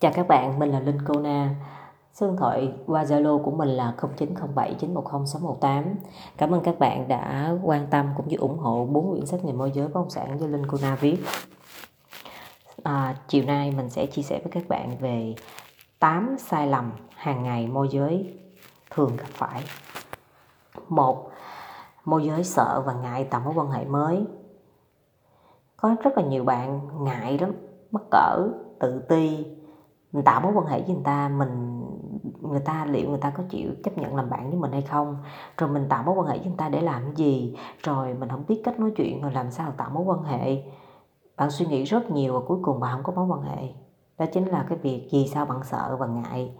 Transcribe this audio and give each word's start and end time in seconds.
Chào 0.00 0.12
các 0.14 0.28
bạn, 0.28 0.58
mình 0.58 0.70
là 0.70 0.80
Linh 0.80 0.98
Cô 1.06 1.20
Na. 1.20 1.54
Số 2.12 2.26
điện 2.26 2.36
thoại 2.36 2.72
qua 2.86 3.04
Zalo 3.04 3.42
của 3.42 3.50
mình 3.50 3.68
là 3.68 3.94
0907910618. 3.96 5.84
Cảm 6.36 6.54
ơn 6.54 6.60
các 6.64 6.78
bạn 6.78 7.08
đã 7.08 7.54
quan 7.62 7.86
tâm 7.90 8.10
cũng 8.16 8.28
như 8.28 8.36
ủng 8.36 8.58
hộ 8.58 8.86
bốn 8.86 9.10
quyển 9.10 9.26
sách 9.26 9.40
về 9.42 9.52
môi 9.52 9.70
giới 9.74 9.88
bất 9.88 9.94
động 9.94 10.10
sản 10.10 10.38
do 10.40 10.46
Linh 10.46 10.66
Cô 10.66 10.78
Na 10.82 10.94
viết. 11.00 11.16
À, 12.82 13.16
chiều 13.28 13.44
nay 13.44 13.70
mình 13.76 13.90
sẽ 13.90 14.06
chia 14.06 14.22
sẻ 14.22 14.40
với 14.44 14.52
các 14.52 14.68
bạn 14.68 14.96
về 15.00 15.34
8 15.98 16.36
sai 16.38 16.66
lầm 16.66 16.92
hàng 17.16 17.42
ngày 17.42 17.66
môi 17.66 17.88
giới 17.90 18.38
thường 18.90 19.16
gặp 19.16 19.28
phải. 19.28 19.62
Một, 20.88 21.30
môi 22.04 22.24
giới 22.24 22.44
sợ 22.44 22.82
và 22.86 22.94
ngại 22.94 23.24
tạo 23.24 23.40
mối 23.44 23.54
quan 23.56 23.70
hệ 23.70 23.84
mới. 23.84 24.24
Có 25.76 25.96
rất 26.02 26.18
là 26.18 26.24
nhiều 26.24 26.44
bạn 26.44 26.80
ngại 27.04 27.38
lắm, 27.38 27.52
mắc 27.90 28.02
cỡ, 28.10 28.48
tự 28.80 29.02
ti, 29.08 29.46
mình 30.14 30.24
tạo 30.24 30.40
mối 30.40 30.52
quan 30.52 30.66
hệ 30.66 30.80
với 30.80 30.94
người 30.94 31.04
ta, 31.04 31.28
mình, 31.28 31.82
người 32.40 32.60
ta 32.60 32.84
liệu 32.84 33.08
người 33.08 33.18
ta 33.18 33.30
có 33.30 33.42
chịu 33.50 33.70
chấp 33.84 33.98
nhận 33.98 34.16
làm 34.16 34.30
bạn 34.30 34.50
với 34.50 34.58
mình 34.58 34.72
hay 34.72 34.82
không? 34.82 35.16
Rồi 35.58 35.70
mình 35.70 35.86
tạo 35.88 36.02
mối 36.02 36.14
quan 36.14 36.26
hệ 36.26 36.38
với 36.38 36.46
người 36.46 36.56
ta 36.56 36.68
để 36.68 36.80
làm 36.80 37.14
gì? 37.14 37.56
Rồi 37.82 38.14
mình 38.14 38.28
không 38.28 38.44
biết 38.48 38.60
cách 38.64 38.80
nói 38.80 38.90
chuyện 38.96 39.22
rồi 39.22 39.32
làm 39.32 39.50
sao 39.50 39.72
tạo 39.76 39.90
mối 39.90 40.04
quan 40.04 40.22
hệ? 40.22 40.62
Bạn 41.36 41.50
suy 41.50 41.66
nghĩ 41.66 41.84
rất 41.84 42.10
nhiều 42.10 42.40
và 42.40 42.46
cuối 42.46 42.58
cùng 42.62 42.80
bạn 42.80 42.92
không 42.92 43.02
có 43.02 43.24
mối 43.24 43.36
quan 43.36 43.42
hệ. 43.42 43.68
Đó 44.18 44.26
chính 44.32 44.48
là 44.48 44.64
cái 44.68 44.78
việc 44.78 45.08
vì 45.12 45.26
sao 45.26 45.46
bạn 45.46 45.58
sợ 45.62 45.96
và 46.00 46.06
ngại. 46.06 46.54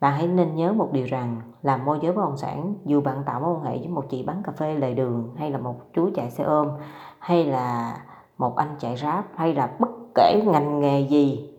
Bạn 0.00 0.14
hãy 0.14 0.26
nên 0.26 0.54
nhớ 0.54 0.72
một 0.72 0.88
điều 0.92 1.06
rằng 1.06 1.40
làm 1.62 1.84
môi 1.84 1.98
giới 2.02 2.12
bất 2.12 2.22
động 2.22 2.36
sản, 2.36 2.74
dù 2.84 3.00
bạn 3.00 3.22
tạo 3.26 3.40
mối 3.40 3.54
quan 3.54 3.64
hệ 3.64 3.78
với 3.78 3.88
một 3.88 4.04
chị 4.10 4.22
bán 4.22 4.42
cà 4.42 4.52
phê 4.52 4.74
lề 4.74 4.94
đường, 4.94 5.34
hay 5.36 5.50
là 5.50 5.58
một 5.58 5.76
chú 5.94 6.10
chạy 6.14 6.30
xe 6.30 6.44
ôm, 6.44 6.68
hay 7.18 7.44
là 7.44 7.96
một 8.38 8.56
anh 8.56 8.76
chạy 8.78 8.96
ráp 8.96 9.24
hay 9.34 9.54
là 9.54 9.76
bất 9.78 9.90
kể 10.14 10.42
ngành 10.46 10.80
nghề 10.80 11.00
gì 11.00 11.49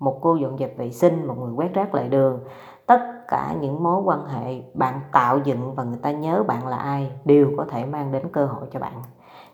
một 0.00 0.18
cô 0.20 0.36
dọn 0.36 0.58
dẹp 0.58 0.78
vệ 0.78 0.90
sinh, 0.90 1.26
một 1.26 1.34
người 1.38 1.52
quét 1.52 1.74
rác 1.74 1.94
lại 1.94 2.08
đường. 2.08 2.40
Tất 2.86 3.00
cả 3.28 3.54
những 3.60 3.82
mối 3.82 4.02
quan 4.02 4.28
hệ 4.28 4.62
bạn 4.74 5.00
tạo 5.12 5.38
dựng 5.38 5.74
và 5.74 5.84
người 5.84 5.98
ta 6.02 6.10
nhớ 6.10 6.44
bạn 6.48 6.66
là 6.66 6.76
ai 6.76 7.12
đều 7.24 7.50
có 7.56 7.64
thể 7.64 7.86
mang 7.86 8.12
đến 8.12 8.22
cơ 8.32 8.46
hội 8.46 8.68
cho 8.72 8.80
bạn. 8.80 9.02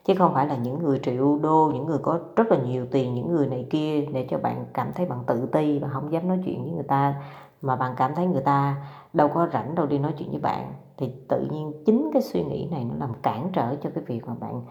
Chứ 0.04 0.14
không 0.18 0.34
phải 0.34 0.46
là 0.46 0.56
những 0.56 0.84
người 0.84 1.00
triệu 1.02 1.38
đô, 1.42 1.70
những 1.74 1.86
người 1.86 1.98
có 1.98 2.18
rất 2.36 2.46
là 2.50 2.56
nhiều 2.56 2.86
tiền, 2.90 3.14
những 3.14 3.32
người 3.32 3.46
này 3.46 3.66
kia 3.70 4.00
để 4.12 4.26
cho 4.30 4.38
bạn 4.38 4.66
cảm 4.74 4.92
thấy 4.92 5.06
bạn 5.06 5.24
tự 5.26 5.46
ti 5.46 5.78
và 5.78 5.88
không 5.88 6.12
dám 6.12 6.28
nói 6.28 6.38
chuyện 6.44 6.62
với 6.62 6.72
người 6.72 6.86
ta. 6.88 7.14
Mà 7.62 7.76
bạn 7.76 7.94
cảm 7.96 8.14
thấy 8.14 8.26
người 8.26 8.42
ta 8.42 8.76
đâu 9.12 9.28
có 9.28 9.48
rảnh 9.52 9.74
đâu 9.74 9.86
đi 9.86 9.98
nói 9.98 10.14
chuyện 10.18 10.30
với 10.30 10.40
bạn. 10.40 10.72
Thì 10.96 11.12
tự 11.28 11.48
nhiên 11.50 11.72
chính 11.86 12.10
cái 12.12 12.22
suy 12.22 12.44
nghĩ 12.44 12.68
này 12.70 12.84
nó 12.84 12.94
làm 12.98 13.14
cản 13.22 13.50
trở 13.52 13.76
cho 13.82 13.90
cái 13.94 14.04
việc 14.04 14.26
mà 14.26 14.34
bạn 14.40 14.62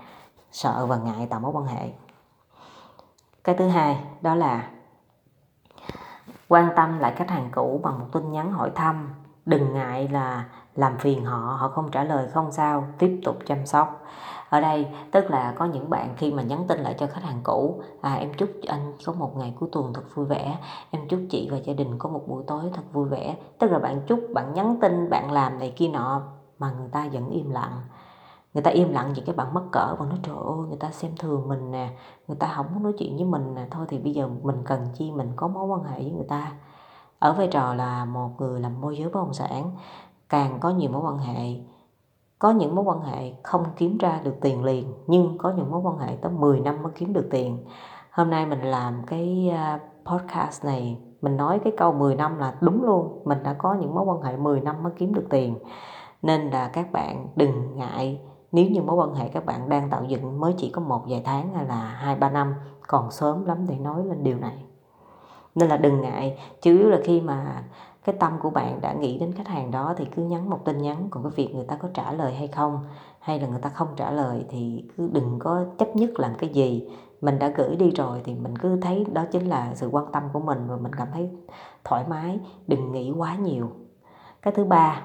sợ 0.51 0.85
và 0.85 0.97
ngại 0.97 1.27
tạo 1.29 1.39
mối 1.39 1.51
quan 1.51 1.65
hệ. 1.65 1.89
Cái 3.43 3.55
thứ 3.55 3.67
hai, 3.67 3.99
đó 4.21 4.35
là 4.35 4.69
quan 6.47 6.69
tâm 6.75 6.99
lại 6.99 7.13
khách 7.15 7.29
hàng 7.29 7.49
cũ 7.51 7.79
bằng 7.83 7.99
một 7.99 8.05
tin 8.11 8.31
nhắn 8.31 8.51
hỏi 8.51 8.71
thăm. 8.75 9.09
Đừng 9.45 9.73
ngại 9.73 10.07
là 10.07 10.45
làm 10.75 10.97
phiền 10.97 11.25
họ 11.25 11.57
họ 11.59 11.67
không 11.67 11.91
trả 11.91 12.03
lời 12.03 12.27
không 12.27 12.51
sao, 12.51 12.87
tiếp 12.99 13.21
tục 13.25 13.37
chăm 13.45 13.65
sóc. 13.65 14.03
Ở 14.49 14.61
đây, 14.61 14.87
tức 15.11 15.31
là 15.31 15.53
có 15.57 15.65
những 15.65 15.89
bạn 15.89 16.13
khi 16.17 16.31
mà 16.31 16.43
nhắn 16.43 16.65
tin 16.67 16.79
lại 16.79 16.95
cho 16.97 17.07
khách 17.07 17.23
hàng 17.23 17.39
cũ 17.43 17.81
à 18.01 18.13
em 18.13 18.33
chúc 18.33 18.49
anh 18.67 18.93
có 19.05 19.13
một 19.13 19.37
ngày 19.37 19.53
cuối 19.59 19.69
tuần 19.71 19.93
thật 19.93 20.03
vui 20.15 20.25
vẻ, 20.25 20.57
em 20.91 21.07
chúc 21.07 21.19
chị 21.29 21.49
và 21.51 21.57
gia 21.57 21.73
đình 21.73 21.97
có 21.97 22.09
một 22.09 22.21
buổi 22.27 22.43
tối 22.47 22.63
thật 22.73 22.83
vui 22.93 23.09
vẻ. 23.09 23.35
Tức 23.59 23.71
là 23.71 23.79
bạn 23.79 24.01
chúc, 24.07 24.19
bạn 24.33 24.53
nhắn 24.53 24.77
tin, 24.81 25.09
bạn 25.09 25.31
làm 25.31 25.59
này 25.59 25.73
kia 25.75 25.87
nọ, 25.87 26.21
mà 26.59 26.71
người 26.71 26.89
ta 26.91 27.07
vẫn 27.13 27.29
im 27.29 27.49
lặng 27.49 27.81
người 28.55 28.63
ta 28.63 28.71
im 28.71 28.93
lặng 28.93 29.13
vì 29.15 29.21
cái 29.25 29.35
bạn 29.35 29.53
mất 29.53 29.63
cỡ 29.71 29.95
và 29.99 30.05
nói, 30.05 30.17
trời 30.23 30.35
ơi, 30.35 30.67
người 30.67 30.77
ta 30.79 30.91
xem 30.91 31.11
thường 31.19 31.47
mình 31.47 31.71
nè, 31.71 31.89
người 32.27 32.37
ta 32.39 32.53
không 32.55 32.65
muốn 32.73 32.83
nói 32.83 32.93
chuyện 32.97 33.15
với 33.15 33.25
mình 33.25 33.53
nè. 33.55 33.67
Thôi 33.71 33.85
thì 33.89 33.99
bây 33.99 34.13
giờ 34.13 34.29
mình 34.43 34.63
cần 34.65 34.87
chi 34.93 35.11
mình 35.11 35.31
có 35.35 35.47
mối 35.47 35.65
quan 35.65 35.83
hệ 35.83 35.99
với 35.99 36.11
người 36.11 36.25
ta. 36.29 36.51
Ở 37.19 37.33
vai 37.33 37.47
trò 37.47 37.73
là 37.73 38.05
một 38.05 38.29
người 38.37 38.59
làm 38.59 38.81
môi 38.81 38.97
giới 38.97 39.09
bất 39.09 39.19
động 39.19 39.33
sản, 39.33 39.71
càng 40.29 40.59
có 40.59 40.69
nhiều 40.69 40.91
mối 40.91 41.01
quan 41.01 41.17
hệ, 41.17 41.55
có 42.39 42.51
những 42.51 42.75
mối 42.75 42.85
quan 42.85 43.01
hệ 43.01 43.33
không 43.43 43.63
kiếm 43.77 43.97
ra 43.97 44.21
được 44.23 44.35
tiền 44.41 44.63
liền, 44.63 44.93
nhưng 45.07 45.37
có 45.37 45.51
những 45.51 45.71
mối 45.71 45.81
quan 45.81 45.97
hệ 45.97 46.15
tới 46.21 46.31
10 46.31 46.59
năm 46.59 46.83
mới 46.83 46.91
kiếm 46.95 47.13
được 47.13 47.27
tiền. 47.31 47.65
Hôm 48.11 48.29
nay 48.29 48.45
mình 48.45 48.61
làm 48.61 49.01
cái 49.07 49.49
à, 49.53 49.79
podcast 50.05 50.65
này, 50.65 50.99
mình 51.21 51.37
nói 51.37 51.59
cái 51.63 51.73
câu 51.77 51.93
10 51.93 52.15
năm 52.15 52.37
là 52.37 52.55
đúng 52.61 52.83
luôn, 52.83 53.21
mình 53.25 53.43
đã 53.43 53.53
có 53.53 53.73
những 53.73 53.95
mối 53.95 54.05
quan 54.05 54.21
hệ 54.21 54.37
10 54.37 54.61
năm 54.61 54.83
mới 54.83 54.93
kiếm 54.97 55.13
được 55.13 55.25
tiền. 55.29 55.59
Nên 56.21 56.49
là 56.49 56.67
các 56.67 56.91
bạn 56.91 57.27
đừng 57.35 57.75
ngại 57.75 58.21
nếu 58.55 58.69
như 58.69 58.81
mối 58.81 58.95
quan 58.95 59.15
hệ 59.15 59.29
các 59.29 59.45
bạn 59.45 59.69
đang 59.69 59.89
tạo 59.89 60.03
dựng 60.03 60.39
mới 60.39 60.53
chỉ 60.57 60.69
có 60.69 60.81
một 60.81 61.01
vài 61.07 61.21
tháng 61.25 61.53
hay 61.53 61.65
là 61.65 61.75
hai, 61.75 62.15
ba 62.15 62.29
năm, 62.29 62.53
còn 62.87 63.11
sớm 63.11 63.45
lắm 63.45 63.65
để 63.67 63.77
nói 63.77 64.05
lên 64.05 64.23
điều 64.23 64.37
này. 64.37 64.65
Nên 65.55 65.69
là 65.69 65.77
đừng 65.77 66.01
ngại, 66.01 66.39
chủ 66.61 66.71
yếu 66.71 66.89
là 66.89 66.99
khi 67.03 67.21
mà 67.21 67.63
cái 68.03 68.15
tâm 68.19 68.33
của 68.41 68.49
bạn 68.49 68.81
đã 68.81 68.93
nghĩ 68.93 69.19
đến 69.19 69.31
khách 69.31 69.47
hàng 69.47 69.71
đó 69.71 69.93
thì 69.97 70.05
cứ 70.05 70.23
nhắn 70.23 70.49
một 70.49 70.65
tin 70.65 70.81
nhắn, 70.81 71.07
còn 71.09 71.23
cái 71.23 71.31
việc 71.35 71.55
người 71.55 71.65
ta 71.65 71.75
có 71.75 71.87
trả 71.93 72.11
lời 72.11 72.35
hay 72.35 72.47
không, 72.47 72.79
hay 73.19 73.39
là 73.39 73.47
người 73.47 73.61
ta 73.61 73.69
không 73.69 73.87
trả 73.95 74.11
lời 74.11 74.45
thì 74.49 74.85
cứ 74.97 75.09
đừng 75.13 75.39
có 75.39 75.65
chấp 75.77 75.95
nhất 75.95 76.09
làm 76.19 76.31
cái 76.37 76.49
gì. 76.49 76.89
Mình 77.21 77.39
đã 77.39 77.47
gửi 77.47 77.75
đi 77.75 77.91
rồi 77.91 78.21
thì 78.23 78.35
mình 78.35 78.57
cứ 78.57 78.79
thấy 78.81 79.05
đó 79.13 79.25
chính 79.31 79.49
là 79.49 79.75
sự 79.75 79.87
quan 79.87 80.11
tâm 80.11 80.23
của 80.33 80.39
mình 80.39 80.67
và 80.67 80.75
mình 80.77 80.93
cảm 80.93 81.07
thấy 81.13 81.29
thoải 81.83 82.03
mái, 82.09 82.39
đừng 82.67 82.91
nghĩ 82.91 83.11
quá 83.11 83.35
nhiều. 83.35 83.69
Cái 84.41 84.53
thứ 84.53 84.65
ba 84.65 85.01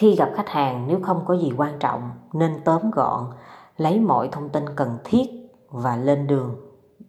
khi 0.00 0.16
gặp 0.16 0.30
khách 0.34 0.48
hàng 0.48 0.84
nếu 0.88 0.98
không 1.02 1.24
có 1.26 1.34
gì 1.34 1.52
quan 1.56 1.78
trọng 1.78 2.10
nên 2.32 2.60
tóm 2.64 2.90
gọn, 2.90 3.24
lấy 3.76 4.00
mọi 4.00 4.28
thông 4.32 4.48
tin 4.48 4.64
cần 4.76 4.98
thiết 5.04 5.26
và 5.68 5.96
lên 5.96 6.26
đường 6.26 6.56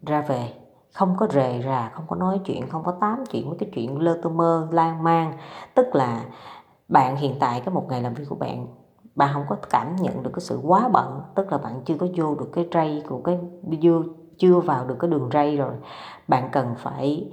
ra 0.05 0.21
về. 0.21 0.53
Không 0.93 1.15
có 1.17 1.27
rề 1.27 1.61
rà, 1.65 1.91
không 1.93 2.05
có 2.07 2.15
nói 2.15 2.41
chuyện, 2.45 2.69
không 2.69 2.83
có 2.83 2.91
tám 3.01 3.23
chuyện 3.31 3.49
với 3.49 3.57
cái 3.59 3.69
chuyện 3.73 3.99
lơ 3.99 4.19
tơ 4.23 4.29
mơ, 4.29 4.67
lan 4.71 5.03
man. 5.03 5.33
Tức 5.75 5.95
là 5.95 6.23
bạn 6.87 7.15
hiện 7.15 7.35
tại 7.39 7.61
cái 7.65 7.73
một 7.73 7.85
ngày 7.89 8.01
làm 8.01 8.13
việc 8.13 8.25
của 8.29 8.35
bạn 8.35 8.67
bạn 9.15 9.29
không 9.33 9.45
có 9.49 9.55
cảm 9.69 9.95
nhận 9.95 10.23
được 10.23 10.31
cái 10.33 10.41
sự 10.41 10.59
quá 10.63 10.89
bận 10.93 11.21
tức 11.35 11.51
là 11.51 11.57
bạn 11.57 11.81
chưa 11.85 11.95
có 11.97 12.07
vô 12.15 12.35
được 12.35 12.49
cái 12.53 12.67
ray 12.73 13.03
của 13.07 13.21
cái 13.21 13.39
vô 13.81 14.01
chưa 14.37 14.59
vào 14.59 14.85
được 14.85 14.95
cái 14.99 15.09
đường 15.09 15.29
ray 15.33 15.57
rồi 15.57 15.73
bạn 16.27 16.49
cần 16.51 16.75
phải 16.77 17.31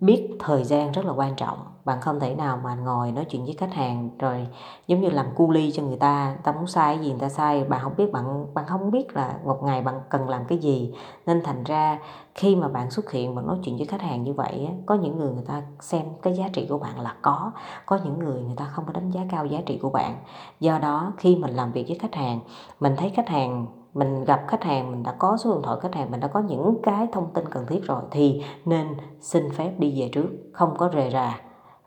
biết 0.00 0.28
thời 0.38 0.64
gian 0.64 0.92
rất 0.92 1.04
là 1.04 1.12
quan 1.12 1.34
trọng. 1.36 1.58
Bạn 1.84 2.00
không 2.00 2.20
thể 2.20 2.34
nào 2.34 2.60
mà 2.64 2.74
ngồi 2.74 3.12
nói 3.12 3.24
chuyện 3.24 3.44
với 3.44 3.54
khách 3.58 3.74
hàng 3.74 4.10
rồi 4.18 4.46
giống 4.86 5.00
như 5.00 5.10
làm 5.10 5.26
cu 5.36 5.50
ly 5.50 5.72
cho 5.72 5.82
người 5.82 5.96
ta. 5.96 6.28
Người 6.28 6.42
ta 6.42 6.52
muốn 6.52 6.66
sai 6.66 6.96
cái 6.96 7.04
gì, 7.04 7.10
người 7.10 7.20
ta 7.20 7.28
sai. 7.28 7.64
Bạn 7.64 7.80
không 7.82 7.92
biết 7.96 8.12
bạn 8.12 8.54
bạn 8.54 8.64
không 8.68 8.90
biết 8.90 9.16
là 9.16 9.34
một 9.44 9.62
ngày 9.62 9.82
bạn 9.82 10.00
cần 10.08 10.28
làm 10.28 10.44
cái 10.44 10.58
gì. 10.58 10.94
Nên 11.26 11.42
thành 11.44 11.64
ra 11.64 11.98
khi 12.34 12.56
mà 12.56 12.68
bạn 12.68 12.90
xuất 12.90 13.10
hiện, 13.12 13.34
bạn 13.34 13.46
nói 13.46 13.56
chuyện 13.64 13.76
với 13.76 13.86
khách 13.86 14.00
hàng 14.02 14.22
như 14.22 14.32
vậy 14.32 14.68
có 14.86 14.94
những 14.94 15.16
người 15.18 15.32
người 15.32 15.44
ta 15.46 15.62
xem 15.80 16.02
cái 16.22 16.34
giá 16.34 16.48
trị 16.52 16.66
của 16.68 16.78
bạn 16.78 17.00
là 17.00 17.14
có. 17.22 17.52
Có 17.86 17.98
những 18.04 18.18
người 18.18 18.42
người 18.42 18.56
ta 18.56 18.64
không 18.64 18.84
có 18.86 18.92
đánh 18.92 19.10
giá 19.10 19.20
cao 19.30 19.46
giá 19.46 19.60
trị 19.66 19.78
của 19.82 19.90
bạn. 19.90 20.16
Do 20.60 20.78
đó, 20.78 21.12
khi 21.16 21.36
mình 21.36 21.50
làm 21.50 21.72
việc 21.72 21.84
với 21.88 21.98
khách 21.98 22.14
hàng, 22.14 22.40
mình 22.80 22.96
thấy 22.96 23.10
khách 23.10 23.28
hàng 23.28 23.66
mình 23.94 24.24
gặp 24.24 24.44
khách 24.48 24.64
hàng, 24.64 24.92
mình 24.92 25.02
đã 25.02 25.14
có 25.18 25.36
số 25.36 25.52
điện 25.52 25.62
thoại 25.62 25.78
khách 25.82 25.94
hàng, 25.94 26.10
mình 26.10 26.20
đã 26.20 26.28
có 26.28 26.40
những 26.40 26.76
cái 26.82 27.06
thông 27.12 27.32
tin 27.34 27.44
cần 27.50 27.66
thiết 27.66 27.84
rồi 27.84 28.02
thì 28.10 28.44
nên 28.64 28.86
xin 29.20 29.52
phép 29.52 29.72
đi 29.78 30.00
về 30.00 30.08
trước, 30.12 30.28
không 30.52 30.74
có 30.78 30.90
rề 30.94 31.10
rà. 31.10 31.40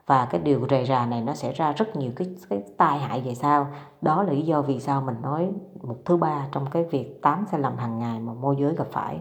Và 0.06 0.28
cái 0.30 0.40
điều 0.40 0.66
rề 0.70 0.84
rà 0.84 1.06
này 1.06 1.20
nó 1.20 1.34
sẽ 1.34 1.52
ra 1.52 1.72
rất 1.72 1.96
nhiều 1.96 2.12
cái 2.16 2.36
cái 2.48 2.62
tai 2.76 2.98
hại 2.98 3.20
về 3.20 3.34
sau. 3.34 3.66
Đó 4.00 4.22
là 4.22 4.32
lý 4.32 4.42
do 4.42 4.62
vì 4.62 4.80
sao 4.80 5.00
mình 5.00 5.16
nói 5.22 5.52
một 5.82 5.96
thứ 6.04 6.16
ba 6.16 6.46
trong 6.52 6.66
cái 6.70 6.84
việc 6.84 7.22
tám 7.22 7.44
sai 7.50 7.60
lầm 7.60 7.76
hàng 7.76 7.98
ngày 7.98 8.20
mà 8.20 8.32
môi 8.32 8.56
giới 8.58 8.74
gặp 8.74 8.86
phải. 8.92 9.20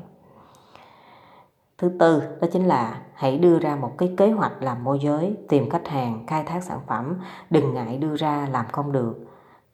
Thứ 1.78 1.92
tư, 2.00 2.22
đó 2.42 2.48
chính 2.52 2.66
là 2.66 3.02
hãy 3.14 3.38
đưa 3.38 3.60
ra 3.60 3.76
một 3.76 3.92
cái 3.98 4.14
kế 4.18 4.32
hoạch 4.32 4.62
làm 4.62 4.84
môi 4.84 5.00
giới, 5.00 5.38
tìm 5.50 5.70
khách 5.70 5.88
hàng, 5.88 6.26
khai 6.28 6.44
thác 6.44 6.64
sản 6.64 6.80
phẩm. 6.88 7.16
Đừng 7.50 7.74
ngại 7.74 7.98
đưa 7.98 8.16
ra 8.16 8.48
làm 8.52 8.66
không 8.72 8.92
được. 8.92 9.26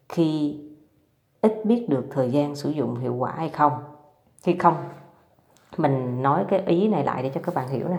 Khi 0.08 0.60
ít 1.40 1.64
biết 1.64 1.88
được 1.88 2.06
thời 2.10 2.30
gian 2.30 2.54
sử 2.54 2.70
dụng 2.70 2.96
hiệu 2.96 3.14
quả 3.14 3.32
hay 3.36 3.48
không. 3.48 3.72
Khi 4.42 4.56
không 4.56 4.74
mình 5.76 6.22
nói 6.22 6.44
cái 6.48 6.60
ý 6.60 6.88
này 6.88 7.04
lại 7.04 7.22
để 7.22 7.30
cho 7.34 7.40
các 7.44 7.54
bạn 7.54 7.68
hiểu 7.68 7.88
nè. 7.88 7.98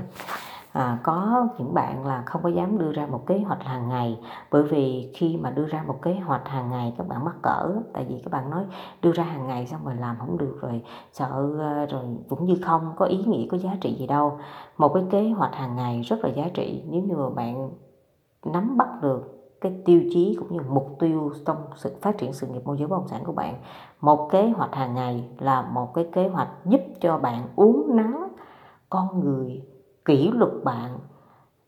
À, 0.72 1.00
có 1.04 1.48
những 1.58 1.74
bạn 1.74 2.06
là 2.06 2.24
không 2.26 2.44
có 2.44 2.50
dám 2.50 2.78
đưa 2.78 2.92
ra 2.92 3.06
một 3.06 3.28
kế 3.28 3.40
hoạch 3.40 3.64
hàng 3.64 3.90
ngày 3.90 4.20
bởi 4.52 4.64
vì 4.64 5.12
khi 5.16 5.38
mà 5.38 5.50
đưa 5.50 5.66
ra 5.66 5.84
một 5.88 6.02
kế 6.02 6.14
hoạch 6.14 6.48
hàng 6.48 6.70
ngày 6.70 6.94
các 6.98 7.08
bạn 7.08 7.26
mắc 7.26 7.36
cỡ. 7.42 7.72
Tại 7.94 8.06
vì 8.10 8.22
các 8.24 8.32
bạn 8.32 8.50
nói 8.50 8.66
đưa 9.02 9.12
ra 9.12 9.24
hàng 9.24 9.48
ngày 9.48 9.68
xong 9.68 9.86
rồi 9.86 9.96
làm 9.96 10.16
không 10.20 10.38
được 10.38 10.58
rồi 10.62 10.84
sợ 11.12 11.56
ờ, 11.60 11.86
rồi 11.86 12.04
cũng 12.30 12.46
như 12.46 12.58
không 12.62 12.94
có 12.96 13.06
ý 13.06 13.18
nghĩa 13.18 13.48
có 13.52 13.58
giá 13.58 13.72
trị 13.82 13.96
gì 14.00 14.08
đâu. 14.08 14.40
Một 14.78 14.94
cái 14.94 15.04
kế 15.12 15.30
hoạch 15.30 15.56
hàng 15.56 15.76
ngày 15.76 16.02
rất 16.02 16.20
là 16.24 16.30
giá 16.30 16.50
trị. 16.54 16.84
Nếu 16.90 17.02
như 17.02 17.16
mà 17.16 17.30
bạn 17.30 17.70
nắm 18.46 18.78
bắt 18.78 18.88
được 19.02 19.41
cái 19.62 19.74
tiêu 19.86 20.02
chí 20.12 20.36
cũng 20.40 20.54
như 20.54 20.60
mục 20.70 20.96
tiêu 21.00 21.32
trong 21.46 21.58
sự 21.76 21.96
phát 22.02 22.18
triển 22.18 22.34
sự 22.34 22.48
nghiệp 22.48 22.62
môi 22.66 22.78
giới 22.78 22.88
bất 22.88 22.98
động 22.98 23.08
sản 23.08 23.24
của 23.24 23.34
bạn. 23.34 23.56
Một 24.02 24.30
kế 24.32 24.50
hoạch 24.50 24.76
hàng 24.76 24.94
ngày 24.96 25.30
là 25.40 25.62
một 25.62 25.94
cái 25.94 26.10
kế 26.12 26.28
hoạch 26.28 26.50
giúp 26.66 26.82
cho 27.02 27.18
bạn 27.18 27.48
uống 27.56 27.96
nắng 27.96 28.28
con 28.90 29.20
người, 29.20 29.62
kỷ 30.06 30.32
luật 30.32 30.52
bạn, 30.64 31.00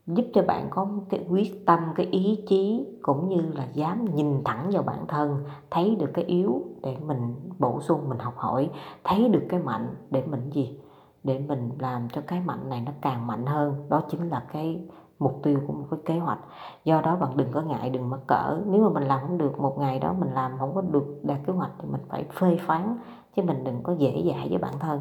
giúp 0.06 0.24
cho 0.34 0.42
bạn 0.42 0.66
có 0.70 0.88
cái 1.10 1.26
quyết 1.28 1.66
tâm, 1.66 1.80
cái 1.94 2.06
ý 2.06 2.44
chí 2.48 2.86
cũng 3.02 3.28
như 3.28 3.40
là 3.40 3.66
dám 3.74 4.14
nhìn 4.14 4.44
thẳng 4.44 4.70
vào 4.72 4.82
bản 4.82 5.06
thân, 5.08 5.44
thấy 5.70 5.96
được 5.96 6.10
cái 6.14 6.24
yếu 6.24 6.62
để 6.82 6.96
mình 7.06 7.34
bổ 7.58 7.80
sung, 7.80 8.08
mình 8.08 8.18
học 8.18 8.34
hỏi, 8.36 8.70
thấy 9.04 9.28
được 9.28 9.42
cái 9.48 9.60
mạnh 9.60 9.94
để 10.10 10.22
mình 10.26 10.50
gì? 10.50 10.80
Để 11.24 11.38
mình 11.48 11.70
làm 11.78 12.08
cho 12.12 12.20
cái 12.26 12.40
mạnh 12.40 12.68
này 12.68 12.82
nó 12.86 12.92
càng 13.00 13.26
mạnh 13.26 13.46
hơn. 13.46 13.86
Đó 13.88 14.02
chính 14.10 14.28
là 14.28 14.44
cái 14.52 14.80
mục 15.24 15.40
tiêu 15.42 15.60
của 15.66 15.72
một 15.72 15.86
cái 15.90 16.00
kế 16.06 16.18
hoạch. 16.18 16.38
Do 16.84 17.00
đó 17.00 17.16
bạn 17.16 17.36
đừng 17.36 17.52
có 17.52 17.62
ngại, 17.62 17.90
đừng 17.90 18.10
mắc 18.10 18.20
cỡ. 18.26 18.60
Nếu 18.66 18.82
mà 18.82 18.88
mình 18.88 19.08
làm 19.08 19.20
không 19.20 19.38
được 19.38 19.60
một 19.60 19.78
ngày 19.78 19.98
đó, 19.98 20.14
mình 20.18 20.34
làm 20.34 20.58
không 20.58 20.74
có 20.74 20.80
được 20.80 21.20
đạt 21.22 21.38
kế 21.46 21.52
hoạch 21.52 21.70
thì 21.78 21.88
mình 21.92 22.00
phải 22.08 22.24
phê 22.24 22.58
phán, 22.60 22.98
chứ 23.36 23.42
mình 23.42 23.64
đừng 23.64 23.82
có 23.82 23.92
dễ 23.92 24.22
dãi 24.26 24.48
với 24.48 24.58
bản 24.58 24.74
thân. 24.78 25.00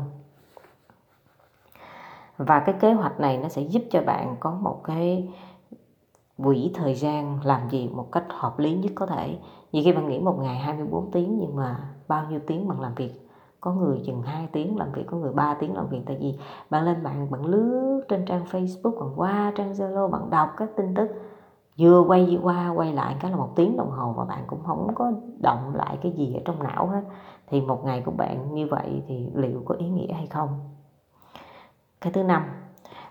Và 2.38 2.60
cái 2.60 2.76
kế 2.80 2.94
hoạch 2.94 3.20
này 3.20 3.38
nó 3.38 3.50
sẽ 3.50 3.62
giúp 3.62 3.84
cho 3.92 4.02
bạn 4.02 4.36
có 4.40 4.52
một 4.52 4.82
cái 4.84 5.34
quỹ 6.44 6.72
thời 6.74 6.96
gian 6.96 7.40
làm 7.44 7.68
việc 7.70 7.90
một 7.94 8.12
cách 8.12 8.26
hợp 8.30 8.60
lý 8.60 8.74
nhất 8.74 8.92
có 8.96 9.06
thể. 9.06 9.38
Vì 9.72 9.84
khi 9.84 9.94
bạn 9.94 10.08
nghĩ 10.08 10.20
một 10.20 10.40
ngày 10.40 10.56
24 10.56 11.12
tiếng, 11.12 11.40
nhưng 11.40 11.56
mà 11.56 11.90
bao 12.08 12.26
nhiêu 12.30 12.40
tiếng 12.48 12.68
bạn 12.68 12.82
làm 12.82 12.96
việc 12.96 13.23
có 13.64 13.72
người 13.72 14.02
chừng 14.06 14.22
2 14.22 14.48
tiếng 14.52 14.78
làm 14.78 14.92
việc, 14.92 15.04
có 15.08 15.18
người 15.18 15.34
3 15.34 15.54
tiếng 15.54 15.76
làm 15.76 15.88
việc. 15.88 16.02
Tại 16.06 16.18
vì 16.22 16.38
bạn 16.70 16.84
lên 16.84 17.04
bạn 17.04 17.32
bạn 17.32 17.46
lướt 17.46 18.02
trên 18.10 18.26
trang 18.26 18.46
Facebook, 18.52 19.00
bạn 19.00 19.14
qua 19.16 19.52
trang 19.56 19.74
Zalo, 19.74 20.10
bạn 20.10 20.30
đọc 20.30 20.50
các 20.58 20.70
tin 20.78 20.94
tức. 20.96 21.10
Vừa 21.78 22.04
quay 22.08 22.40
qua, 22.44 22.70
quay 22.76 22.94
lại 22.94 23.16
cái 23.20 23.32
là 23.32 23.38
một 23.38 23.50
tiếng 23.56 23.78
đồng 23.78 23.92
hồ 23.92 24.14
và 24.18 24.26
bạn 24.26 24.44
cũng 24.48 24.64
không 24.64 24.88
có 24.96 25.12
động 25.42 25.76
lại 25.76 25.98
cái 26.04 26.12
gì 26.12 26.34
ở 26.34 26.42
trong 26.46 26.64
não 26.64 26.88
hết. 26.88 27.02
Thì 27.48 27.62
một 27.62 27.86
ngày 27.86 28.02
của 28.06 28.12
bạn 28.12 28.54
như 28.54 28.68
vậy 28.68 29.04
thì 29.08 29.30
liệu 29.36 29.62
có 29.66 29.76
ý 29.76 29.90
nghĩa 29.90 30.14
hay 30.14 30.28
không? 30.28 30.50
Cái 32.02 32.14
thứ 32.14 32.24
năm 32.24 32.44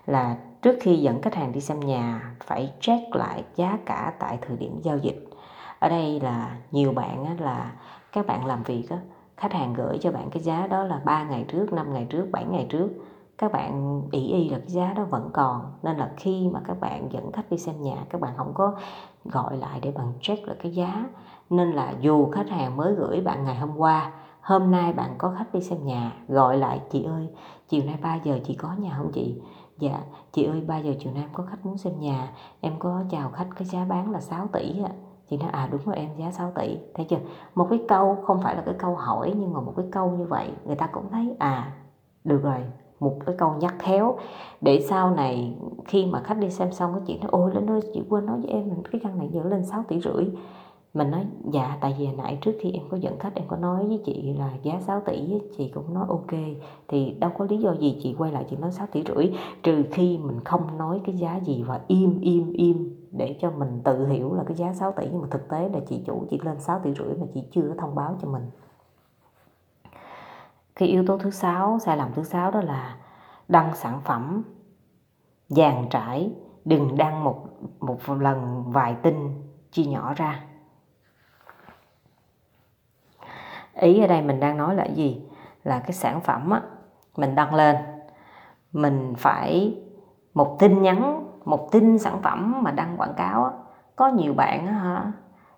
là 0.05 0.37
trước 0.61 0.77
khi 0.81 0.97
dẫn 0.97 1.21
khách 1.21 1.35
hàng 1.35 1.51
đi 1.51 1.61
xem 1.61 1.79
nhà, 1.79 2.35
phải 2.43 2.73
check 2.79 3.15
lại 3.15 3.43
giá 3.55 3.77
cả 3.85 4.13
tại 4.19 4.37
thời 4.41 4.57
điểm 4.57 4.79
giao 4.83 4.97
dịch. 4.97 5.29
Ở 5.79 5.89
đây 5.89 6.19
là 6.19 6.57
nhiều 6.71 6.93
bạn 6.93 7.39
là 7.39 7.71
các 8.11 8.27
bạn 8.27 8.45
làm 8.45 8.63
việc 8.63 8.89
khách 9.37 9.53
hàng 9.53 9.73
gửi 9.73 9.97
cho 9.97 10.11
bạn 10.11 10.29
cái 10.29 10.43
giá 10.43 10.67
đó 10.67 10.83
là 10.83 11.01
3 11.05 11.23
ngày 11.23 11.45
trước 11.47 11.73
5 11.73 11.93
ngày 11.93 12.05
trước 12.09 12.27
7 12.31 12.45
ngày 12.45 12.65
trước. 12.69 12.89
Các 13.37 13.51
bạn 13.51 14.01
ý 14.11 14.27
y 14.27 14.49
là 14.49 14.57
cái 14.57 14.69
giá 14.69 14.93
đó 14.93 15.03
vẫn 15.03 15.29
còn. 15.33 15.73
Nên 15.83 15.97
là 15.97 16.11
khi 16.17 16.49
mà 16.53 16.61
các 16.67 16.79
bạn 16.79 17.07
dẫn 17.11 17.31
khách 17.31 17.49
đi 17.49 17.57
xem 17.57 17.81
nhà, 17.81 18.05
các 18.09 18.21
bạn 18.21 18.33
không 18.37 18.53
có 18.53 18.75
gọi 19.25 19.57
lại 19.57 19.79
để 19.81 19.91
bạn 19.91 20.13
check 20.21 20.47
lại 20.47 20.57
cái 20.63 20.71
giá. 20.71 21.05
Nên 21.49 21.71
là 21.71 21.93
dù 22.01 22.31
khách 22.31 22.49
hàng 22.49 22.77
mới 22.77 22.95
gửi 22.95 23.21
bạn 23.21 23.43
ngày 23.43 23.55
hôm 23.55 23.77
qua, 23.77 24.11
hôm 24.41 24.71
nay 24.71 24.93
bạn 24.93 25.15
có 25.17 25.33
khách 25.37 25.53
đi 25.53 25.61
xem 25.61 25.85
nhà, 25.85 26.11
gọi 26.27 26.57
lại, 26.57 26.81
chị 26.91 27.03
ơi, 27.03 27.27
chiều 27.69 27.83
nay 27.85 27.97
3 28.01 28.15
giờ 28.15 28.39
chị 28.43 28.55
có 28.55 28.73
nhà 28.77 28.93
không 28.97 29.11
chị? 29.13 29.41
Dạ 29.79 29.99
chị 30.31 30.43
ơi 30.43 30.61
3 30.67 30.77
giờ 30.77 30.93
chiều 30.99 31.13
nay 31.13 31.23
em 31.23 31.29
có 31.33 31.43
khách 31.49 31.65
muốn 31.65 31.77
xem 31.77 31.99
nhà, 31.99 32.29
em 32.61 32.73
có 32.79 33.03
chào 33.09 33.29
khách, 33.29 33.47
cái 33.55 33.65
giá 33.65 33.85
bán 33.85 34.11
là 34.11 34.19
6 34.19 34.47
tỷ 34.53 34.81
ạ 34.83 34.91
chị 35.33 35.37
nói 35.37 35.49
à 35.51 35.67
đúng 35.71 35.81
rồi 35.85 35.95
em, 35.95 36.09
giá 36.17 36.31
6 36.31 36.51
tỷ. 36.55 36.77
Thấy 36.93 37.05
chưa? 37.05 37.17
Một 37.55 37.67
cái 37.69 37.81
câu 37.87 38.15
không 38.23 38.41
phải 38.41 38.55
là 38.55 38.61
cái 38.65 38.75
câu 38.77 38.95
hỏi, 38.95 39.33
nhưng 39.35 39.53
mà 39.53 39.61
một 39.61 39.73
cái 39.77 39.85
câu 39.91 40.11
như 40.11 40.25
vậy, 40.25 40.51
người 40.65 40.75
ta 40.75 40.87
cũng 40.87 41.09
thấy 41.11 41.35
à 41.39 41.73
được 42.23 42.43
rồi. 42.43 42.57
Một 42.99 43.17
cái 43.25 43.35
câu 43.37 43.53
nhắc 43.59 43.75
khéo. 43.79 44.17
Để 44.61 44.85
sau 44.89 45.15
này 45.15 45.57
khi 45.85 46.05
mà 46.05 46.21
khách 46.23 46.37
đi 46.37 46.49
xem 46.49 46.71
xong, 46.71 46.93
cái 46.93 47.01
chị 47.07 47.17
nói, 47.17 47.29
ôi, 47.31 47.51
lên 47.53 47.69
ơi, 47.69 47.81
chị 47.93 48.03
quên 48.09 48.25
nói 48.25 48.37
với 48.41 48.49
em 48.49 48.69
cái 48.91 49.01
căn 49.03 49.19
này 49.19 49.29
giờ 49.31 49.43
lên 49.43 49.65
6 49.65 49.83
tỷ 49.87 49.99
rưỡi 49.99 50.25
mình 50.93 51.11
nói 51.11 51.25
dạ 51.51 51.77
tại 51.81 51.95
vì 51.99 52.07
nãy 52.07 52.37
trước 52.41 52.51
khi 52.61 52.71
em 52.71 52.83
có 52.89 52.97
dẫn 52.97 53.19
khách, 53.19 53.35
em 53.35 53.47
có 53.47 53.57
nói 53.57 53.87
với 53.87 54.01
chị 54.05 54.33
là 54.33 54.49
giá 54.63 54.79
6 54.79 55.01
tỷ 55.05 55.39
chị 55.57 55.71
cũng 55.75 55.93
nói 55.93 56.05
ok, 56.09 56.31
thì 56.87 57.15
đâu 57.19 57.31
có 57.37 57.45
lý 57.45 57.57
do 57.57 57.71
gì 57.71 57.99
chị 58.03 58.15
quay 58.17 58.31
lại 58.31 58.45
chị 58.49 58.55
nói 58.55 58.71
6 58.71 58.87
tỷ 58.91 59.03
rưỡi, 59.03 59.31
trừ 59.63 59.83
khi 59.91 60.17
mình 60.17 60.39
không 60.45 60.77
nói 60.77 61.01
cái 61.05 61.15
giá 61.17 61.35
gì 61.35 61.63
và 61.63 61.81
im 61.87 62.19
im 62.21 62.53
im 62.53 62.95
để 63.11 63.37
cho 63.41 63.51
mình 63.51 63.81
tự 63.83 64.07
hiểu 64.07 64.33
là 64.33 64.43
cái 64.43 64.57
giá 64.57 64.73
6 64.73 64.91
tỷ. 64.91 65.07
Nhưng 65.11 65.21
mà 65.21 65.27
thực 65.31 65.49
tế 65.49 65.69
là 65.69 65.79
chị 65.87 66.03
chủ 66.05 66.25
chỉ 66.29 66.39
lên 66.43 66.59
6 66.59 66.79
tỷ 66.79 66.93
rưỡi 66.93 67.13
mà 67.19 67.25
chị 67.33 67.43
chưa 67.51 67.73
thông 67.77 67.95
báo 67.95 68.15
cho 68.21 68.29
mình. 68.29 68.43
Cái 70.75 70.89
yếu 70.89 71.05
tố 71.07 71.17
thứ 71.17 71.29
sáu, 71.29 71.79
sai 71.79 71.97
lầm 71.97 72.13
thứ 72.13 72.23
sáu 72.23 72.51
đó 72.51 72.61
là 72.61 72.97
đăng 73.47 73.75
sản 73.75 74.01
phẩm, 74.03 74.43
dàn 75.47 75.85
trải, 75.89 76.31
đừng 76.65 76.97
đăng 76.97 77.23
một 77.23 77.47
một 77.79 77.99
lần 78.19 78.63
vài 78.67 78.95
tin 78.95 79.15
chia 79.71 79.85
nhỏ 79.85 80.13
ra. 80.13 80.43
Ý 83.81 84.01
ở 84.01 84.07
đây 84.07 84.21
mình 84.21 84.39
đang 84.39 84.57
nói 84.57 84.75
là 84.75 84.85
gì? 84.85 85.21
Là 85.63 85.79
cái 85.79 85.91
sản 85.91 86.21
phẩm 86.21 86.49
á, 86.49 86.61
mình 87.17 87.35
đăng 87.35 87.55
lên. 87.55 87.75
Mình 88.73 89.13
phải 89.17 89.77
một 90.33 90.59
tin 90.59 90.81
nhắn, 90.81 91.27
một 91.45 91.71
tin 91.71 91.97
sản 91.97 92.21
phẩm 92.21 92.63
mà 92.63 92.71
đăng 92.71 92.97
quảng 92.97 93.13
cáo 93.17 93.43
á. 93.43 93.51
Có 93.95 94.07
nhiều 94.07 94.33
bạn 94.33 94.67
á 94.67 94.73
hả, 94.73 95.11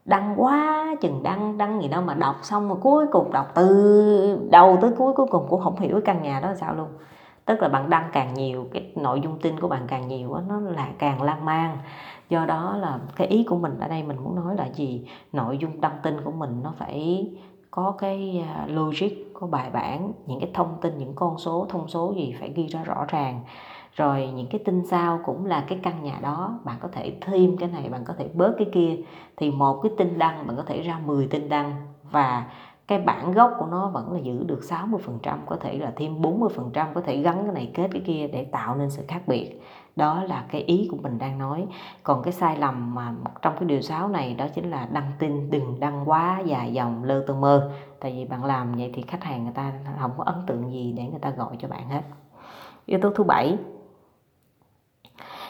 đăng 0.06 0.34
quá 0.38 0.86
chừng 1.02 1.24
đăng 1.24 1.58
đăng 1.58 1.82
gì 1.82 1.88
đâu 1.88 2.02
mà 2.02 2.14
đọc 2.14 2.36
xong 2.42 2.68
rồi 2.68 2.78
cuối 2.82 3.06
cùng 3.12 3.32
đọc 3.32 3.52
từ 3.56 4.48
đầu 4.52 4.78
tới 4.82 4.92
cuối 4.98 5.14
cuối 5.14 5.28
cùng 5.30 5.46
cũng 5.50 5.62
không 5.62 5.80
hiểu 5.80 5.92
cái 5.92 6.02
căn 6.06 6.22
nhà 6.22 6.40
đó 6.40 6.50
là 6.50 6.56
sao 6.56 6.76
luôn. 6.76 6.88
Tức 7.46 7.62
là 7.62 7.68
bạn 7.68 7.90
đăng 7.90 8.10
càng 8.14 8.34
nhiều, 8.34 8.66
cái 8.74 8.92
nội 8.96 9.22
dung 9.22 9.40
tin 9.42 9.60
của 9.60 9.68
bạn 9.68 9.82
càng 9.88 10.08
nhiều 10.08 10.34
á, 10.34 10.42
nó 10.48 10.60
là 10.60 10.88
càng 11.00 11.22
lan 11.22 11.46
man. 11.46 11.78
Do 12.30 12.46
đó 12.46 12.76
là 12.78 13.00
cái 13.16 13.28
ý 13.28 13.46
của 13.50 13.58
mình 13.58 13.80
ở 13.80 13.88
đây 13.88 14.04
mình 14.04 14.18
muốn 14.24 14.36
nói 14.36 14.56
là 14.56 14.66
gì? 14.66 15.08
Nội 15.34 15.58
dung 15.58 15.82
đăng 15.82 15.98
tin 16.04 16.22
của 16.24 16.32
mình 16.32 16.60
nó 16.64 16.74
phải 16.78 17.30
có 17.76 17.96
cái 17.98 18.44
à, 18.48 18.68
logic, 18.68 19.12
có 19.34 19.48
bài 19.48 19.70
bản, 19.70 20.14
những 20.26 20.40
cái 20.40 20.50
thông 20.54 20.78
tin, 20.82 20.98
những 20.98 21.14
con 21.16 21.38
số, 21.38 21.66
thông 21.70 21.88
số 21.88 22.14
gì 22.18 22.36
phải 22.40 22.52
ghi 22.56 22.68
ra 22.68 22.84
rõ 22.84 23.06
ràng. 23.08 23.42
Rồi 23.96 24.30
những 24.36 24.48
cái 24.48 24.62
tin 24.66 24.86
sao 24.86 25.20
cũng 25.26 25.46
là 25.46 25.66
cái 25.68 25.80
căn 25.84 26.04
nhà 26.04 26.20
đó, 26.22 26.60
bạn 26.64 26.78
có 26.82 26.88
thể 26.92 27.18
thêm 27.22 27.58
cái 27.58 27.70
này, 27.70 27.90
bạn 27.90 28.04
có 28.06 28.14
thể 28.18 28.28
bớt 28.34 28.56
cái 28.58 28.68
kia. 28.74 28.98
Thì 29.38 29.52
một 29.52 29.80
cái 29.84 29.92
tin 29.98 30.20
đăng, 30.20 30.48
bạn 30.48 30.58
có 30.58 30.64
thể 30.64 30.82
ra 30.82 31.00
10 31.06 31.28
tin 31.28 31.50
đăng 31.50 31.76
và 32.12 32.46
cái 32.88 33.00
bản 33.00 33.32
gốc 33.32 33.52
của 33.60 33.66
nó 33.66 33.90
vẫn 33.90 34.12
là 34.12 34.20
giữ 34.20 34.44
được 34.44 34.60
60% 34.62 35.38
có 35.46 35.56
thể 35.56 35.78
là 35.78 35.94
thêm 35.96 36.22
40% 36.22 36.94
có 36.94 37.02
thể 37.02 37.18
gắn 37.18 37.44
cái 37.44 37.54
này 37.54 37.72
kết 37.74 37.88
cái 37.92 38.02
kia 38.06 38.28
để 38.34 38.46
tạo 38.46 38.76
nên 38.76 38.90
sự 38.90 39.04
khác 39.08 39.22
biệt. 39.28 39.62
Đó 39.96 40.24
là 40.24 40.46
cái 40.52 40.62
ý 40.62 40.88
của 40.92 40.98
mình 40.98 41.18
đang 41.18 41.40
nói. 41.40 41.68
Còn 42.04 42.24
cái 42.24 42.34
sai 42.34 42.58
lầm 42.58 42.96
mà 42.96 43.14
trong 43.42 43.54
cái 43.60 43.66
điều 43.66 43.82
6 43.82 44.08
này 44.08 44.34
đó 44.34 44.46
chính 44.56 44.72
là 44.72 44.88
đăng 44.92 45.12
tin, 45.20 45.52
đừng 45.52 45.80
đăng 45.80 46.10
quá 46.10 46.42
dài 46.46 46.74
dòng, 46.74 47.04
lơ 47.04 47.24
tơ 47.28 47.34
mơ. 47.34 47.72
Tại 48.00 48.12
vì 48.12 48.26
bạn 48.26 48.46
làm 48.46 48.74
vậy 48.76 48.92
thì 48.94 49.02
khách 49.02 49.24
hàng 49.24 49.44
người 49.44 49.54
ta 49.54 49.74
không 50.00 50.12
có 50.18 50.24
ấn 50.24 50.36
tượng 50.48 50.72
gì 50.72 50.94
để 50.98 51.04
người 51.04 51.20
ta 51.20 51.30
gọi 51.30 51.56
cho 51.60 51.68
bạn 51.68 51.90
hết. 51.90 52.02
Yếu 52.86 53.00
tố 53.02 53.10
thứ 53.10 53.24
bảy, 53.24 53.58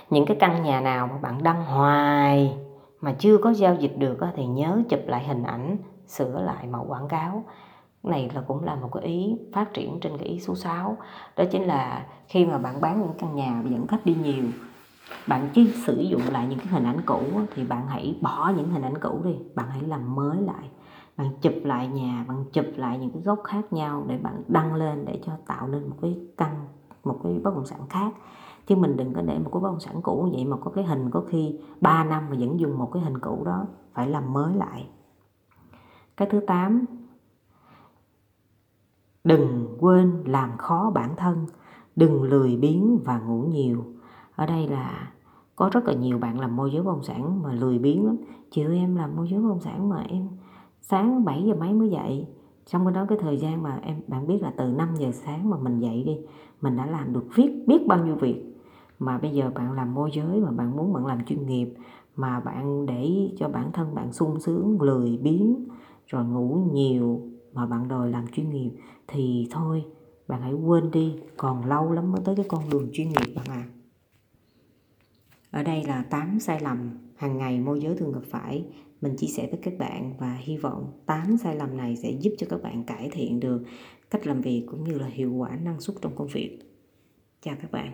những 0.09 0.25
cái 0.25 0.37
căn 0.39 0.63
nhà 0.63 0.81
nào 0.81 1.07
mà 1.07 1.17
bạn 1.17 1.43
đăng 1.43 1.65
hoài 1.65 2.57
mà 3.01 3.15
chưa 3.19 3.37
có 3.37 3.53
giao 3.53 3.75
dịch 3.75 3.97
được 3.97 4.17
thì 4.35 4.45
nhớ 4.45 4.81
chụp 4.89 4.99
lại 5.05 5.23
hình 5.23 5.43
ảnh 5.43 5.77
sửa 6.17 6.41
lại 6.41 6.67
mẫu 6.67 6.85
quảng 6.87 7.07
cáo. 7.07 7.43
Này 8.03 8.31
là 8.35 8.41
cũng 8.41 8.63
là 8.63 8.75
một 8.75 8.89
cái 8.93 9.03
ý 9.03 9.37
phát 9.53 9.73
triển 9.73 9.99
trên 9.99 10.17
cái 10.17 10.27
ý 10.27 10.39
số 10.39 10.55
6 10.55 10.97
đó 11.37 11.43
chính 11.51 11.63
là 11.63 12.05
khi 12.27 12.45
mà 12.45 12.57
bạn 12.57 12.81
bán 12.81 13.01
những 13.01 13.13
căn 13.19 13.35
nhà 13.35 13.63
dẫn 13.69 13.87
khách 13.87 14.05
đi 14.05 14.15
nhiều, 14.23 14.43
bạn 15.27 15.49
chỉ 15.53 15.71
sử 15.85 16.01
dụng 16.01 16.21
lại 16.31 16.47
những 16.47 16.59
cái 16.59 16.67
hình 16.67 16.83
ảnh 16.83 17.01
cũ 17.05 17.21
thì 17.55 17.63
bạn 17.63 17.87
hãy 17.87 18.19
bỏ 18.21 18.51
những 18.57 18.69
hình 18.69 18.81
ảnh 18.81 18.97
cũ 19.01 19.21
đi. 19.23 19.35
Bạn 19.55 19.69
hãy 19.69 19.81
làm 19.81 20.15
mới 20.15 20.41
lại. 20.41 20.69
Bạn 21.17 21.27
chụp 21.41 21.53
lại 21.63 21.87
nhà, 21.87 22.25
bạn 22.27 22.45
chụp 22.53 22.65
lại 22.75 22.97
những 22.97 23.11
cái 23.11 23.21
góc 23.21 23.39
khác 23.43 23.73
nhau 23.73 24.03
để 24.07 24.17
bạn 24.17 24.43
đăng 24.47 24.73
lên 24.73 25.05
để 25.05 25.19
cho 25.25 25.31
tạo 25.47 25.67
nên 25.67 25.89
một 25.89 25.95
cái 26.01 26.19
căn, 26.37 26.65
một 27.03 27.19
cái 27.23 27.39
bất 27.43 27.55
động 27.55 27.65
sản 27.65 27.79
khác. 27.89 28.13
Chứ 28.67 28.75
mình 28.75 28.97
đừng 28.97 29.13
có 29.13 29.21
để 29.21 29.39
một 29.39 29.49
cái 29.53 29.61
bất 29.61 29.69
động 29.69 29.79
sản 29.79 30.01
cũ 30.01 30.29
vậy 30.33 30.45
mà 30.45 30.57
có 30.57 30.71
cái 30.71 30.83
hình 30.83 31.11
có 31.11 31.23
khi 31.29 31.59
3 31.81 32.03
năm 32.03 32.23
mà 32.29 32.35
vẫn 32.39 32.59
dùng 32.59 32.77
một 32.77 32.89
cái 32.93 33.03
hình 33.03 33.17
cũ 33.17 33.43
đó, 33.45 33.65
phải 33.93 34.07
làm 34.07 34.33
mới 34.33 34.55
lại 34.55 34.87
cái 36.17 36.27
thứ 36.31 36.39
8 36.39 36.85
đừng 39.23 39.77
quên 39.79 40.23
làm 40.25 40.57
khó 40.57 40.91
bản 40.95 41.15
thân, 41.17 41.45
đừng 41.95 42.23
lười 42.23 42.57
biếng 42.57 42.97
và 42.97 43.19
ngủ 43.19 43.41
nhiều. 43.41 43.83
Ở 44.35 44.45
đây 44.45 44.67
là 44.67 45.11
có 45.55 45.69
rất 45.73 45.85
là 45.85 45.93
nhiều 45.93 46.17
bạn 46.17 46.39
làm 46.39 46.55
môi 46.55 46.71
giới 46.71 46.83
bất 46.83 46.91
động 46.91 47.03
sản 47.03 47.43
mà 47.43 47.53
lười 47.53 47.79
biếng 47.79 48.05
lắm. 48.05 48.17
Chị 48.51 48.63
ơi, 48.63 48.77
em 48.77 48.95
làm 48.95 49.15
môi 49.15 49.27
giới 49.29 49.41
bất 49.41 49.49
động 49.49 49.59
sản 49.59 49.89
mà 49.89 50.05
em 50.09 50.27
sáng 50.81 51.25
7 51.25 51.43
giờ 51.43 51.55
mấy 51.55 51.73
mới 51.73 51.89
dậy. 51.89 52.27
Xong 52.65 52.85
cái 52.85 52.93
đó, 52.93 53.05
cái 53.09 53.17
thời 53.21 53.37
gian 53.37 53.63
mà 53.63 53.79
em, 53.83 54.01
bạn 54.07 54.27
biết 54.27 54.41
là 54.41 54.53
từ 54.57 54.65
5 54.71 54.95
giờ 54.95 55.11
sáng 55.11 55.49
mà 55.49 55.57
mình 55.57 55.79
dậy 55.79 56.03
đi, 56.05 56.17
mình 56.61 56.77
đã 56.77 56.85
làm 56.85 57.13
được 57.13 57.25
viết, 57.35 57.63
biết 57.67 57.87
bao 57.87 58.05
nhiêu 58.05 58.15
việc. 58.15 58.55
Mà 58.99 59.17
bây 59.17 59.31
giờ 59.31 59.51
bạn 59.55 59.71
làm 59.71 59.93
môi 59.93 60.09
giới 60.13 60.41
mà 60.41 60.51
bạn 60.51 60.77
muốn 60.77 60.93
bạn 60.93 61.05
làm 61.05 61.25
chuyên 61.25 61.45
nghiệp, 61.45 61.73
mà 62.15 62.39
bạn 62.39 62.85
để 62.85 63.31
cho 63.37 63.49
bản 63.49 63.71
thân 63.71 63.95
bạn 63.95 64.13
sung 64.13 64.39
sướng, 64.39 64.81
lười 64.81 65.17
biếng 65.17 65.65
rồi 66.07 66.25
ngủ 66.25 66.69
nhiều 66.73 67.21
mà 67.53 67.65
bạn 67.65 67.87
đòi 67.87 68.09
làm 68.09 68.27
chuyên 68.27 68.49
nghiệp 68.49 68.71
thì 69.07 69.47
thôi, 69.51 69.83
bạn 70.27 70.41
hãy 70.41 70.53
quên 70.53 70.91
đi, 70.91 71.15
còn 71.37 71.65
lâu 71.65 71.91
lắm 71.91 72.11
mới 72.11 72.21
tới 72.25 72.35
cái 72.35 72.45
con 72.49 72.69
đường 72.69 72.89
chuyên 72.93 73.09
nghiệp 73.09 73.33
bạn 73.35 73.45
à 73.49 73.67
ở 75.55 75.63
đây 75.63 75.83
là 75.83 76.03
8 76.03 76.39
sai 76.39 76.59
lầm 76.61 76.89
hàng 77.15 77.37
ngày 77.37 77.59
môi 77.59 77.79
giới 77.79 77.95
thường 77.95 78.11
gặp 78.11 78.23
phải. 78.29 78.65
Mình 79.01 79.15
chia 79.15 79.27
sẻ 79.27 79.47
với 79.51 79.59
các 79.63 79.73
bạn 79.77 80.13
và 80.19 80.33
hy 80.33 80.57
vọng 80.57 80.91
8 81.05 81.37
sai 81.37 81.55
lầm 81.55 81.77
này 81.77 81.95
sẽ 81.95 82.11
giúp 82.11 82.31
cho 82.37 82.47
các 82.49 82.61
bạn 82.63 82.83
cải 82.83 83.09
thiện 83.11 83.39
được 83.39 83.63
cách 84.09 84.27
làm 84.27 84.41
việc 84.41 84.65
cũng 84.67 84.83
như 84.83 84.99
là 84.99 85.07
hiệu 85.07 85.33
quả 85.33 85.55
năng 85.63 85.79
suất 85.79 85.97
trong 86.01 86.15
công 86.15 86.27
việc. 86.27 86.59
Chào 87.41 87.55
các 87.61 87.71
bạn. 87.71 87.91